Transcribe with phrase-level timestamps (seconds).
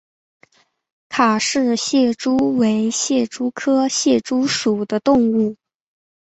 [1.09, 5.55] 卡氏蟹蛛为蟹蛛科蟹蛛属的动物。